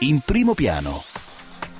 [0.00, 0.98] in primo piano.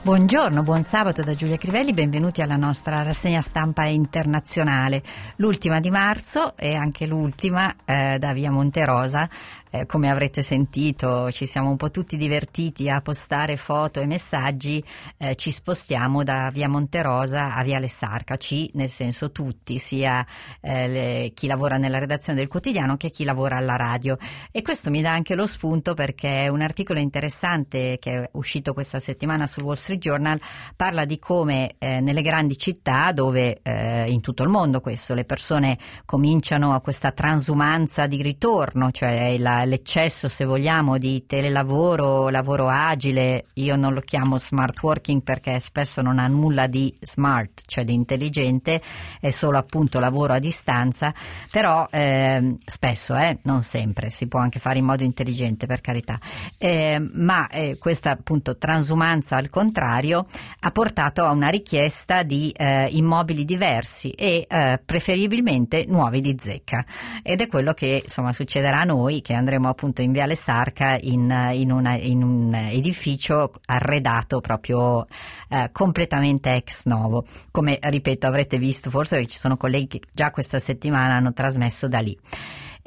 [0.02, 5.02] Buongiorno, buon sabato da Giulia Crivelli, benvenuti alla nostra rassegna stampa internazionale,
[5.36, 9.28] l'ultima di marzo e anche l'ultima eh, da Via Monterosa
[9.70, 14.82] eh, come avrete sentito ci siamo un po' tutti divertiti a postare foto e messaggi,
[15.16, 20.26] eh, ci spostiamo da via Monterosa a via Lessarca, ci nel senso tutti, sia
[20.60, 24.16] eh, le, chi lavora nella redazione del quotidiano che chi lavora alla radio.
[24.50, 28.98] E questo mi dà anche lo spunto perché un articolo interessante che è uscito questa
[28.98, 30.40] settimana sul Wall Street Journal
[30.76, 35.24] parla di come eh, nelle grandi città dove eh, in tutto il mondo questo le
[35.24, 42.68] persone cominciano a questa transumanza di ritorno, cioè la l'eccesso, se vogliamo, di telelavoro, lavoro
[42.68, 47.84] agile, io non lo chiamo smart working perché spesso non ha nulla di smart, cioè
[47.84, 48.80] di intelligente,
[49.20, 51.12] è solo appunto lavoro a distanza,
[51.50, 56.18] però eh, spesso, eh, non sempre, si può anche fare in modo intelligente per carità,
[56.58, 60.26] eh, ma questa appunto transumanza al contrario
[60.60, 66.84] ha portato a una richiesta di eh, immobili diversi e eh, preferibilmente nuovi di zecca.
[67.22, 70.96] Ed è quello che insomma succederà a noi che andremo andremo appunto in Viale Sarca
[71.00, 75.06] in, in, una, in un edificio arredato proprio
[75.48, 77.24] eh, completamente ex novo.
[77.50, 81.98] Come ripeto avrete visto forse ci sono colleghi che già questa settimana hanno trasmesso da
[81.98, 82.16] lì.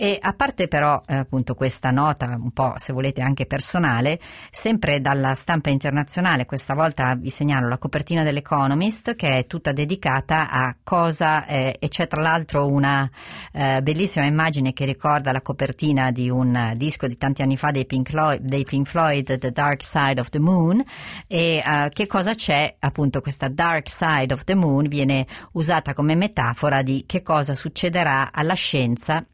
[0.03, 4.19] E a parte però eh, appunto questa nota un po' se volete anche personale,
[4.51, 10.49] sempre dalla stampa internazionale, questa volta vi segnalo la copertina dell'Economist che è tutta dedicata
[10.49, 13.09] a cosa eh, e c'è tra l'altro una
[13.53, 17.85] eh, bellissima immagine che ricorda la copertina di un disco di tanti anni fa dei
[17.85, 20.83] Pink Floyd, dei Pink Floyd The Dark Side of the Moon.
[21.27, 22.75] E eh, che cosa c'è?
[22.77, 28.33] Appunto questa Dark Side of the Moon viene usata come metafora di che cosa succederà
[28.33, 29.25] alla scienza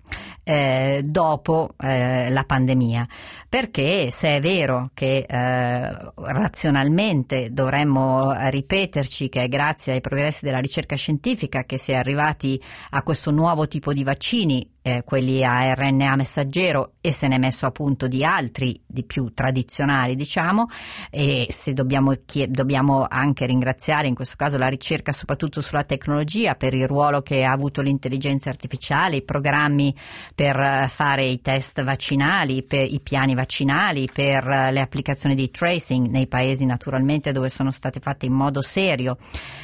[0.44, 0.59] eh,
[1.04, 3.08] dopo eh, la pandemia.
[3.48, 10.60] Perché se è vero che eh, razionalmente dovremmo ripeterci che è grazie ai progressi della
[10.60, 12.62] ricerca scientifica che si è arrivati
[12.92, 17.38] a questo nuovo tipo di vaccini eh, quelli a RNA messaggero e se ne è
[17.38, 20.68] messo a punto di altri, di più tradizionali diciamo,
[21.10, 26.56] e se dobbiamo, chied- dobbiamo anche ringraziare in questo caso la ricerca soprattutto sulla tecnologia
[26.56, 29.96] per il ruolo che ha avuto l'intelligenza artificiale, i programmi
[30.34, 35.50] per eh, fare i test vaccinali, per i piani vaccinali, per eh, le applicazioni di
[35.52, 39.18] tracing nei paesi naturalmente dove sono state fatte in modo serio.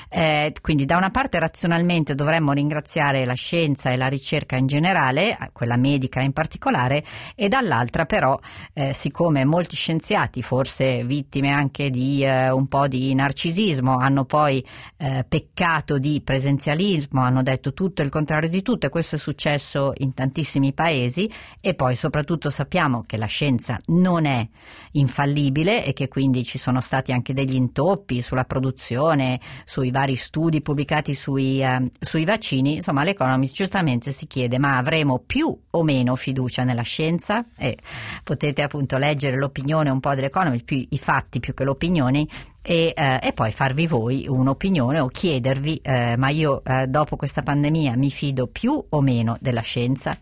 [0.09, 5.05] Eh, quindi da una parte razionalmente dovremmo ringraziare la scienza e la ricerca in generale,
[5.06, 7.04] generale, quella medica in particolare,
[7.36, 8.38] e dall'altra però,
[8.74, 14.66] eh, siccome molti scienziati, forse vittime anche di eh, un po' di narcisismo, hanno poi
[14.98, 19.94] eh, peccato di presenzialismo, hanno detto tutto il contrario di tutto e questo è successo
[19.98, 24.48] in tantissimi paesi e poi soprattutto sappiamo che la scienza non è
[24.94, 30.62] infallibile e che quindi ci sono stati anche degli intoppi sulla produzione, sui vari studi
[30.62, 35.83] pubblicati sui, eh, sui vaccini, insomma l'Economist giustamente si chiede ma avremo avremo più o
[35.83, 37.78] meno fiducia nella scienza e
[38.23, 42.25] potete appunto leggere l'opinione un po' dell'Economist, più i fatti più che l'opinione
[42.61, 47.41] e, eh, e, poi farvi voi un'opinione o chiedervi eh, ma io eh, dopo questa
[47.41, 50.17] pandemia mi fido più o meno della scienza.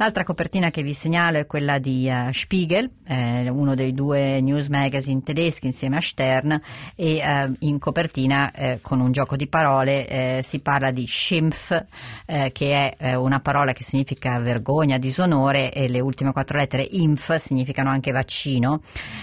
[0.00, 4.68] L'altra copertina che vi segnalo è quella di uh, Spiegel, eh, uno dei due news
[4.68, 6.60] magazine tedeschi insieme a Stern
[6.94, 11.84] e uh, in copertina eh, con un gioco di parole eh, si parla di Schimpf
[12.26, 17.34] eh, che è una parola che significa vergogna, disonore e le ultime quattro lettere Impf
[17.34, 18.82] significano anche vaccino.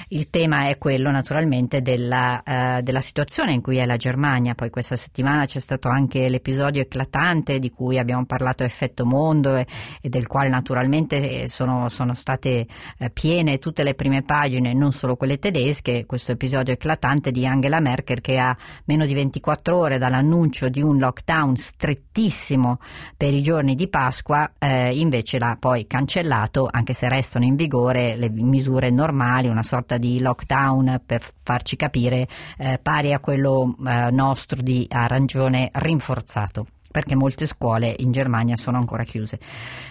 [0.10, 2.42] Il tema è quello naturalmente della,
[2.82, 7.60] della situazione in cui è la Germania, poi questa settimana c'è stato anche l'episodio eclatante
[7.60, 9.66] di cui abbiamo parlato effetto mondo e,
[10.02, 12.66] e del quale naturalmente naturalmente eh, sono, sono state
[12.98, 17.80] eh, piene tutte le prime pagine, non solo quelle tedesche, questo episodio eclatante di Angela
[17.80, 22.80] Merkel che a meno di 24 ore dall'annuncio di un lockdown strettissimo
[23.16, 28.16] per i giorni di Pasqua, eh, invece l'ha poi cancellato, anche se restano in vigore
[28.16, 32.28] le misure normali, una sorta di lockdown per farci capire
[32.58, 36.66] eh, pari a quello eh, nostro di arancione rinforzato
[36.96, 39.38] perché molte scuole in Germania sono ancora chiuse.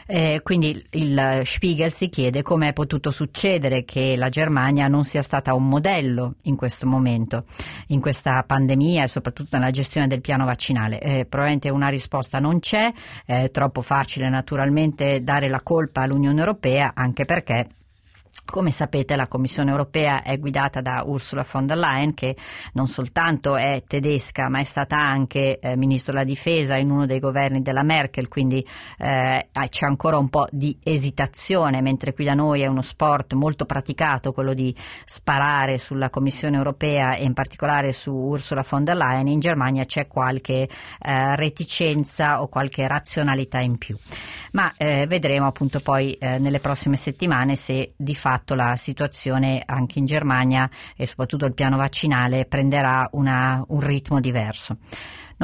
[0.06, 5.21] Eh, quindi il Spiegel si chiede come è potuto succedere che la Germania non sia
[5.21, 7.45] stata un modello in questo momento,
[7.89, 10.99] in questa pandemia e soprattutto nella gestione del piano vaccinale.
[10.99, 12.91] Eh, probabilmente una risposta non c'è,
[13.27, 17.67] è troppo facile naturalmente dare la colpa all'Unione Europea anche perché
[18.45, 22.37] Come sapete la Commissione europea è guidata da Ursula von der Leyen che
[22.75, 27.21] non soltanto è tedesca ma è stata anche eh, ministro della difesa in uno dei
[27.21, 28.65] governi della Merkel, quindi
[28.99, 33.65] eh, c'è ancora un po' di esitazione, mentre qui da noi è uno sport molto
[33.65, 39.27] praticato quello di sparare sulla Commissione europea e in particolare su Ursula von der Leyen,
[39.27, 40.69] in Germania c'è qualche
[41.01, 43.97] eh, reticenza o qualche razionalità in più.
[44.53, 49.99] Ma eh, vedremo appunto poi eh, nelle prossime settimane se di fatto la situazione anche
[49.99, 54.79] in Germania e soprattutto il piano vaccinale prenderà una, un ritmo diverso.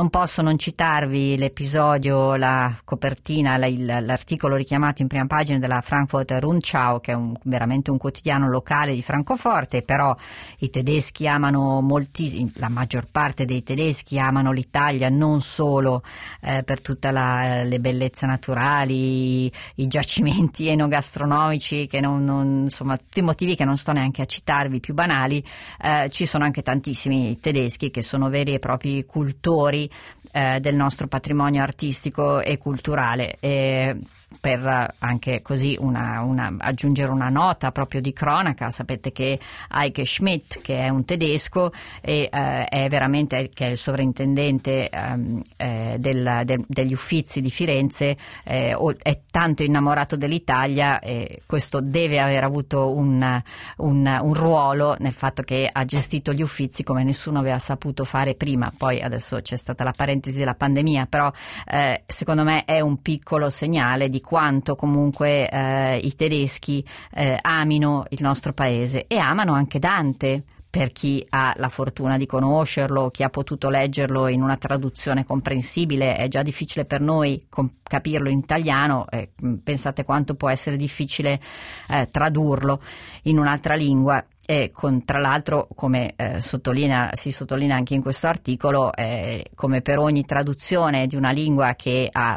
[0.00, 5.82] Non posso non citarvi l'episodio, la copertina, la, il, l'articolo richiamato in prima pagina della
[5.82, 10.16] Frankfurt Rundschau, che è un, veramente un quotidiano locale di Francoforte, però
[10.60, 16.02] i tedeschi amano moltissimo, la maggior parte dei tedeschi amano l'Italia non solo
[16.40, 23.18] eh, per tutte le bellezze naturali, i, i giacimenti enogastronomici, che non, non, insomma tutti
[23.18, 25.44] i motivi che non sto neanche a citarvi, più banali,
[25.78, 29.88] eh, ci sono anche tantissimi tedeschi che sono veri e propri cultori
[30.32, 33.36] eh, del nostro patrimonio artistico e culturale.
[33.40, 33.96] E
[34.40, 39.38] per anche così una, una, aggiungere una nota proprio di cronaca, sapete che
[39.70, 45.42] Heike Schmidt, che è un tedesco e eh, è veramente che è il sovrintendente ehm,
[45.56, 52.20] eh, del, del, degli uffizi di Firenze, eh, è tanto innamorato dell'Italia e questo deve
[52.20, 53.42] aver avuto un,
[53.78, 58.34] un, un ruolo nel fatto che ha gestito gli uffizi come nessuno aveva saputo fare
[58.34, 58.72] prima.
[58.76, 61.30] Poi adesso c'è stata la parentesi della pandemia, però
[61.66, 68.04] eh, secondo me è un piccolo segnale di quanto comunque eh, i tedeschi eh, amino
[68.10, 73.24] il nostro paese e amano anche Dante per chi ha la fortuna di conoscerlo, chi
[73.24, 77.44] ha potuto leggerlo in una traduzione comprensibile, è già difficile per noi
[77.82, 79.30] capirlo in italiano, eh,
[79.64, 81.40] pensate quanto può essere difficile
[81.88, 82.80] eh, tradurlo
[83.22, 84.24] in un'altra lingua.
[84.50, 89.80] E con, tra l'altro, come eh, sottolinea, si sottolinea anche in questo articolo, eh, come
[89.80, 92.36] per ogni traduzione di una lingua che ha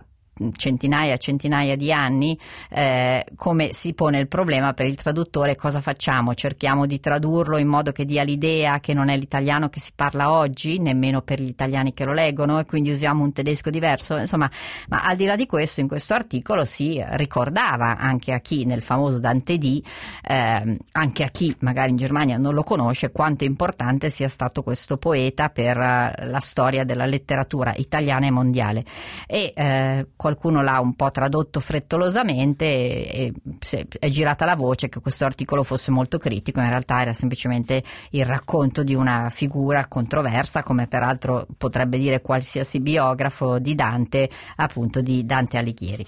[0.55, 2.37] centinaia e centinaia di anni,
[2.69, 6.33] eh, come si pone il problema per il traduttore, cosa facciamo?
[6.33, 10.31] Cerchiamo di tradurlo in modo che dia l'idea che non è l'italiano che si parla
[10.31, 14.17] oggi, nemmeno per gli italiani che lo leggono, e quindi usiamo un tedesco diverso.
[14.17, 14.49] Insomma,
[14.89, 18.81] ma al di là di questo, in questo articolo si ricordava anche a chi nel
[18.81, 19.81] famoso Dante D,
[20.23, 24.97] eh, anche a chi magari in Germania non lo conosce, quanto importante sia stato questo
[24.97, 28.83] poeta per uh, la storia della letteratura italiana e mondiale.
[29.27, 35.01] E eh, qualcuno l'ha un po' tradotto frettolosamente e, e è girata la voce che
[35.01, 40.63] questo articolo fosse molto critico, in realtà era semplicemente il racconto di una figura controversa,
[40.63, 46.07] come peraltro potrebbe dire qualsiasi biografo di Dante, appunto di Dante Alighieri.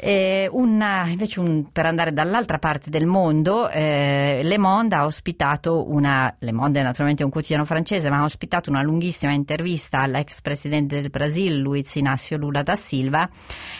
[0.00, 5.90] Eh, una, invece un, per andare dall'altra parte del mondo, eh, Le Monde ha ospitato
[5.90, 10.40] una, Le Monde è naturalmente un quotidiano francese, ma ha ospitato una lunghissima intervista all'ex
[10.40, 13.28] presidente del Brasile, Luiz Inácio Lula da Silva,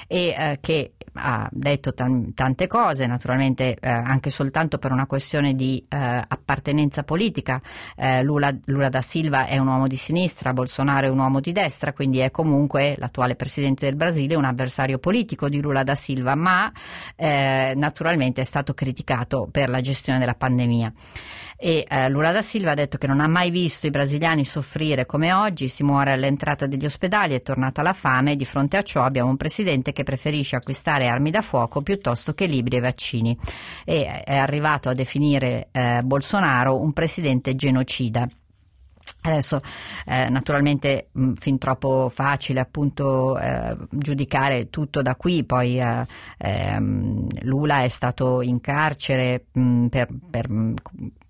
[0.08, 5.54] e, eh, che ha detto tan- tante cose, naturalmente eh, anche soltanto per una questione
[5.54, 7.60] di eh, appartenenza politica.
[7.96, 11.52] Eh, Lula, Lula, da Silva è un uomo di sinistra, Bolsonaro è un uomo di
[11.52, 16.34] destra, quindi è comunque l'attuale presidente del Brasile un avversario politico di Lula da Silva,
[16.34, 16.70] ma
[17.16, 20.92] eh, naturalmente è stato criticato per la gestione della pandemia
[21.60, 25.06] e eh, Lula da Silva ha detto che non ha mai visto i brasiliani soffrire
[25.06, 28.82] come oggi, si muore all'entrata degli ospedali, è tornata la fame e di fronte a
[28.82, 33.36] ciò abbiamo un presidente che preferisce acquistare armi da fuoco piuttosto che libri e vaccini
[33.84, 38.28] e è arrivato a definire eh, Bolsonaro un presidente genocida.
[39.22, 39.60] Adesso
[40.06, 46.06] eh, naturalmente mh, fin troppo facile appunto eh, giudicare tutto da qui, poi eh,
[46.38, 50.74] ehm, Lula è stato in carcere mh, per, per mh,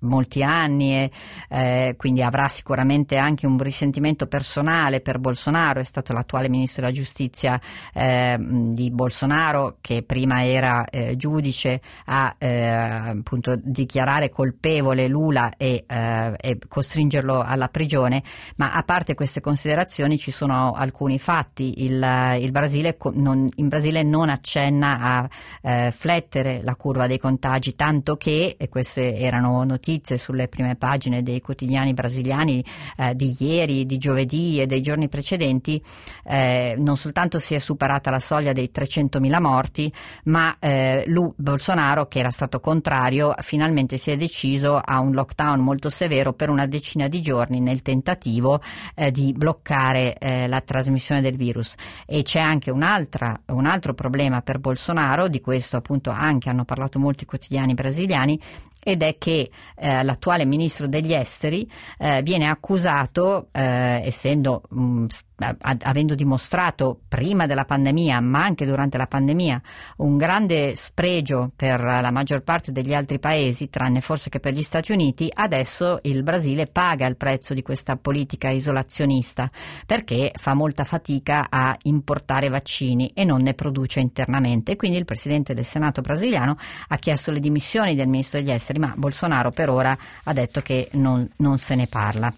[0.00, 1.11] molti anni e
[1.49, 6.94] eh, quindi avrà sicuramente anche un risentimento personale per Bolsonaro, è stato l'attuale ministro della
[6.94, 7.61] giustizia
[7.92, 15.85] ehm, di Bolsonaro che prima era eh, giudice a eh, appunto dichiarare colpevole Lula e,
[15.88, 18.22] e costringerlo alla prigione,
[18.56, 21.84] ma a parte queste considerazioni ci sono alcuni fatti.
[21.84, 25.28] Il, il Brasile, non, in Brasile non accenna a
[25.62, 31.22] eh, flettere la curva dei contagi, tanto che, e queste erano notizie sulle prime pagine
[31.22, 32.64] dei quotidiani brasiliani
[32.96, 35.82] eh, di ieri, di giovedì e dei giorni precedenti,
[36.25, 39.92] eh, non soltanto si è superata la soglia dei 300.000 morti,
[40.25, 45.60] ma eh, lui, Bolsonaro, che era stato contrario, finalmente si è deciso a un lockdown
[45.60, 48.60] molto severo per una decina di giorni giorni nel tentativo
[48.94, 51.74] eh, di bloccare eh, la trasmissione del virus.
[52.06, 57.24] E c'è anche un altro problema per Bolsonaro, di questo appunto anche hanno parlato molti
[57.24, 58.40] quotidiani brasiliani,
[58.82, 65.06] ed è che eh, l'attuale ministro degli esteri eh, viene accusato, eh, essendo mh, mm,
[65.38, 69.61] avendo dimostrato prima della pandemia, ma anche durante la pandemia,
[69.99, 74.62] un grande spregio per la maggior parte degli altri paesi, tranne forse che per gli
[74.62, 79.50] Stati Uniti, adesso il Brasile paga il prezzo di questa politica isolazionista
[79.87, 84.75] perché fa molta fatica a importare vaccini e non ne produce internamente.
[84.76, 86.56] Quindi il presidente del Senato brasiliano
[86.88, 90.88] ha chiesto le dimissioni del ministro degli esteri, ma Bolsonaro per ora ha detto che
[90.92, 92.32] non, non se ne parla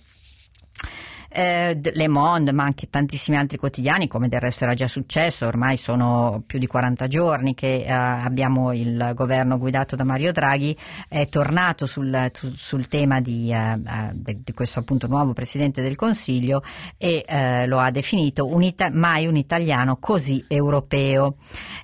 [1.33, 5.77] eh, Le Monde, ma anche tantissimi altri quotidiani, come del resto era già successo, ormai
[5.77, 10.77] sono più di 40 giorni che eh, abbiamo il governo guidato da Mario Draghi,
[11.09, 16.63] è tornato sul, sul tema di, eh, eh di, questo appunto nuovo Presidente del Consiglio
[16.99, 21.37] e eh, lo ha definito un ita- mai un italiano così europeo.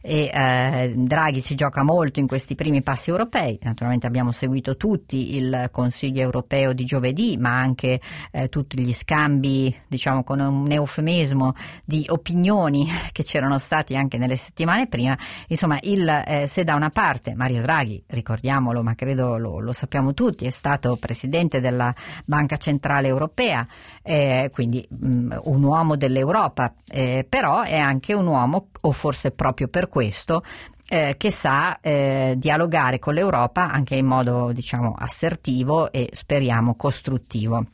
[0.02, 5.36] E, eh, Draghi si gioca molto in questi primi passi europei, naturalmente abbiamo seguito tutti
[5.36, 8.00] il Consiglio europeo di giovedì, ma anche
[8.48, 14.36] tutti gli scambi scambi, diciamo con un eufemismo, di opinioni che c'erano stati anche nelle
[14.36, 15.16] settimane prima,
[15.48, 20.14] insomma, il, eh, se da una parte Mario Draghi, ricordiamolo, ma credo lo, lo, sappiamo
[20.14, 23.64] tutti, è stato presidente della Banca Centrale Europea,
[24.02, 29.30] eh, quindi mh, mm, un uomo dell'Europa, eh, però è anche un uomo, o forse
[29.30, 30.42] proprio per questo,
[30.88, 37.66] eh, che sa eh, dialogare con l'Europa anche in modo diciamo assertivo e speriamo costruttivo.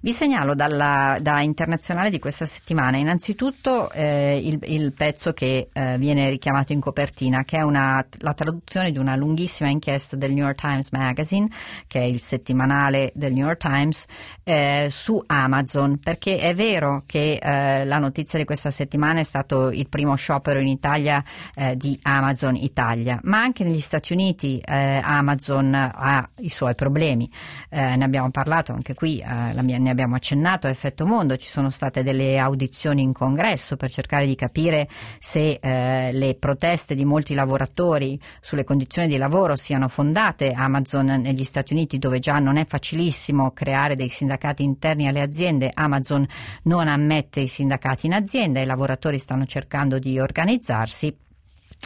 [0.00, 2.98] Vi segnalo dalla, da internazionale di questa settimana.
[2.98, 8.32] Innanzitutto eh, il, il, pezzo che eh, viene richiamato in copertina, che è una, la
[8.32, 11.48] traduzione di una lunghissima inchiesta del New York Times Magazine,
[11.88, 14.04] che è il settimanale del New York Times,
[14.44, 19.70] eh, su Amazon, perché è vero che eh, la notizia di questa settimana è stato
[19.70, 21.24] il primo sciopero in Italia
[21.56, 27.28] eh, di Amazon Italia, ma anche negli Stati Uniti eh, Amazon ha i suoi problemi.
[27.70, 31.70] ne abbiamo parlato anche qui, la mia ne abbiamo accennato a Effetto Mondo, ci sono
[31.70, 34.86] state delle audizioni in congresso per cercare di capire
[35.18, 40.52] se eh, le proteste di molti lavoratori sulle condizioni di lavoro siano fondate.
[40.52, 45.70] Amazon negli Stati Uniti, dove già non è facilissimo creare dei sindacati interni alle aziende,
[45.72, 46.26] Amazon
[46.64, 51.16] non ammette i sindacati in azienda, i lavoratori stanno cercando di organizzarsi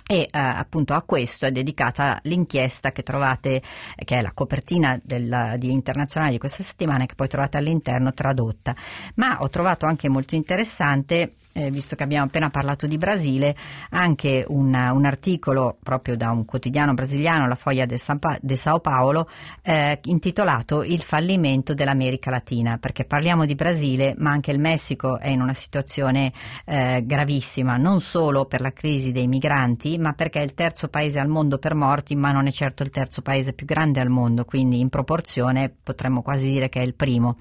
[0.06, 3.62] e eh, appunto a questo è dedicata l'inchiesta che trovate,
[4.04, 8.74] che è la copertina del, di internazionale di questa settimana, che poi trovate all'interno tradotta.
[9.16, 13.54] Ma ho trovato anche molto interessante eh, visto che abbiamo appena parlato di Brasile,
[13.90, 18.80] anche un, un, articolo proprio da un quotidiano brasiliano, la Foglia de, San de Sao
[18.80, 19.28] Paolo,
[19.62, 25.28] eh, intitolato Il fallimento dell'America Latina, perché parliamo di Brasile, ma anche il Messico è
[25.28, 26.32] in una situazione
[26.64, 31.18] eh, gravissima, non solo per la crisi dei migranti, ma perché è il terzo paese
[31.18, 34.44] al mondo per morti, ma non è certo il terzo paese più grande al mondo,
[34.44, 37.36] quindi in proporzione potremmo quasi dire che è il primo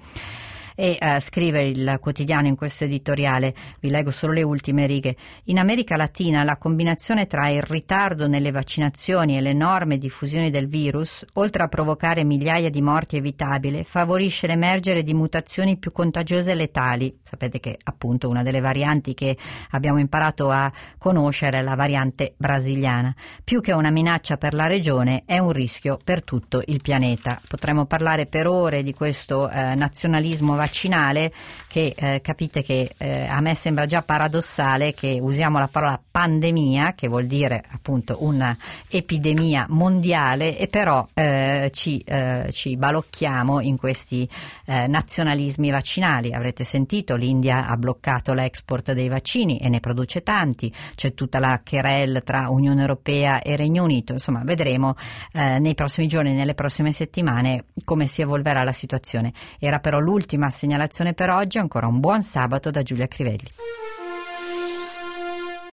[0.76, 5.60] e uh, scrive il quotidiano in questo editoriale, vi leggo solo le ultime righe, in
[5.60, 11.64] America Latina la combinazione tra il ritardo nelle vaccinazioni e l'enorme diffusione del virus, oltre
[11.64, 17.20] a provocare migliaia di morti evitabili, favorisce l'emergere di mutazioni più contagiose e letali.
[17.24, 19.38] Sapete che appunto una delle varianti che
[19.72, 23.14] abbiamo imparato a conoscere è la variante brasiliana.
[23.44, 27.40] Più che una minaccia per la regione è un rischio per tutto il pianeta.
[27.48, 31.34] Potremmo parlare per ore di questo eh, nazionalismo vaccinale
[31.72, 36.94] che eh, capite che eh, a me sembra già paradossale che usiamo la parola pandemia,
[36.96, 44.28] che vuol dire appunto un'epidemia mondiale, e però eh, ci, eh, ci, balocchiamo in questi
[44.66, 46.34] eh, nazionalismi vaccinali.
[46.34, 51.62] Avrete sentito, l'India ha bloccato l'export dei vaccini e ne produce tanti, c'è tutta la
[51.68, 54.96] querelle tra Unione Europea e Regno Unito, insomma vedremo
[55.32, 59.32] eh, nei prossimi giorni, nelle prossime settimane come si evolverà la situazione.
[59.58, 63.50] Era però l'ultima segnalazione per oggi, ancora un buon sabato da Giulia Crivelli.